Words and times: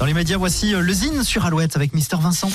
Dans 0.00 0.06
les 0.06 0.14
médias, 0.14 0.38
voici 0.38 0.74
euh, 0.74 0.80
le 0.80 0.94
Zine 0.94 1.22
sur 1.24 1.44
Alouette 1.44 1.76
avec 1.76 1.92
Mister 1.92 2.16
Vincent. 2.18 2.48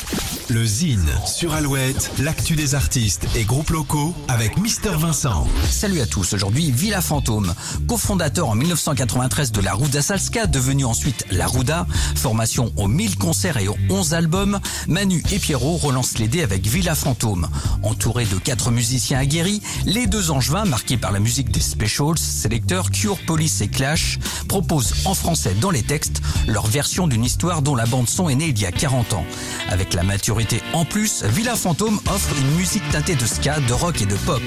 Le 0.50 0.66
Zine 0.66 1.08
sur 1.28 1.54
Alouette, 1.54 2.10
l'actu 2.18 2.56
des 2.56 2.74
artistes 2.74 3.28
et 3.36 3.44
groupes 3.44 3.70
locaux 3.70 4.16
avec 4.28 4.58
Mister 4.58 4.90
Vincent. 4.98 5.48
Salut 5.70 6.02
à 6.02 6.08
tous, 6.08 6.34
aujourd'hui 6.34 6.72
Villa 6.72 7.02
Fantôme, 7.02 7.54
cofondateur 7.88 8.50
en 8.50 8.56
1993 8.56 9.52
de 9.52 9.62
la 9.62 9.76
Ruda 9.76 10.02
Salska, 10.02 10.48
devenu 10.48 10.86
ensuite 10.86 11.24
la 11.30 11.46
Ruda, 11.46 11.86
formation 12.16 12.74
aux 12.78 12.88
1000 12.88 13.16
concerts 13.20 13.58
et 13.58 13.68
aux 13.68 13.78
11 13.92 14.16
albums, 14.16 14.60
Manu 14.88 15.22
et 15.32 15.38
Pierrot 15.38 15.78
relancent 15.78 16.18
les 16.18 16.28
dés 16.28 16.42
avec 16.42 16.66
Villa 16.66 16.96
Fantôme. 16.96 17.48
Entourés 17.84 18.26
de 18.26 18.40
quatre 18.40 18.72
musiciens 18.72 19.20
aguerris, 19.20 19.62
les 19.86 20.08
deux 20.08 20.32
angevins, 20.32 20.66
marqués 20.66 20.98
par 20.98 21.12
la 21.12 21.20
musique 21.20 21.52
des 21.52 21.60
Specials, 21.60 22.18
Selector, 22.18 22.90
Cure, 22.90 23.20
Police 23.28 23.62
et 23.62 23.68
Clash, 23.68 24.18
proposent 24.48 24.96
en 25.06 25.14
français 25.14 25.54
dans 25.62 25.70
les 25.70 25.84
textes 25.84 26.24
leur 26.48 26.66
version 26.66 27.06
d'une 27.06 27.24
histoire 27.24 27.35
dont 27.38 27.76
la 27.76 27.86
bande 27.86 28.08
son 28.08 28.30
est 28.30 28.36
née 28.36 28.48
il 28.48 28.60
y 28.60 28.66
a 28.66 28.72
40 28.72 29.14
ans. 29.14 29.26
Avec 29.70 29.94
la 29.94 30.04
maturité 30.04 30.62
en 30.74 30.86
plus, 30.86 31.24
Villa 31.24 31.56
Fantôme 31.56 32.00
offre 32.10 32.36
une 32.40 32.56
musique 32.56 32.88
teintée 32.92 33.16
de 33.16 33.26
ska, 33.26 33.60
de 33.60 33.74
rock 33.74 34.02
et 34.02 34.06
de 34.06 34.16
pop. 34.16 34.42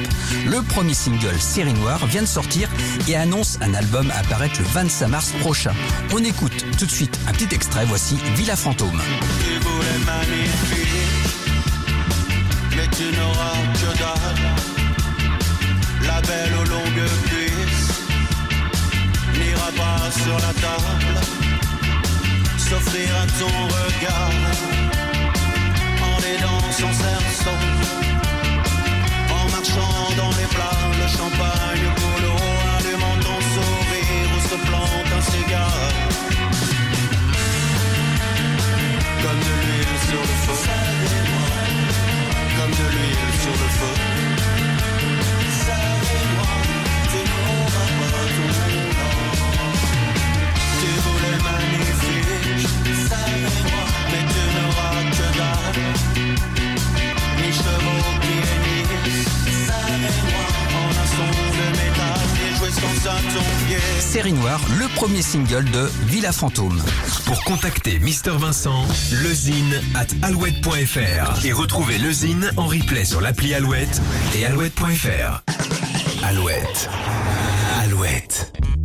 Le 0.46 0.62
premier 0.62 0.94
single, 0.94 1.38
Série 1.38 1.74
Noire, 1.74 2.06
vient 2.06 2.22
de 2.22 2.26
sortir 2.26 2.68
et 3.06 3.16
annonce 3.16 3.58
un 3.60 3.74
album 3.74 4.10
à 4.10 4.18
apparaître 4.18 4.60
le 4.60 4.66
25 4.66 5.08
mars 5.08 5.32
prochain. 5.40 5.72
On 6.12 6.18
écoute 6.18 6.64
tout 6.78 6.86
de 6.86 6.90
suite 6.90 7.18
un 7.26 7.32
petit 7.32 7.54
extrait, 7.54 7.84
voici 7.84 8.16
Villa 8.34 8.56
Fantôme. 8.56 9.00
S'offrir 22.68 23.08
à 23.16 23.26
ton 23.38 23.46
regard 23.46 24.87
Série 64.00 64.32
Noire, 64.32 64.60
le 64.78 64.88
premier 64.94 65.22
single 65.22 65.64
de 65.70 65.90
Villa 66.06 66.32
Fantôme. 66.32 66.80
Pour 67.26 67.42
contacter 67.44 67.98
Mister 67.98 68.32
Vincent, 68.32 68.86
lezine 69.22 69.80
at 69.94 70.06
alouette.fr 70.26 71.44
et 71.44 71.52
retrouver 71.52 71.98
lezine 71.98 72.50
en 72.56 72.66
replay 72.66 73.04
sur 73.04 73.20
l'appli 73.20 73.54
Alouette 73.54 74.00
et 74.34 74.46
alouette.fr. 74.46 75.42
Alouette. 76.22 76.88
Alouette. 77.82 78.77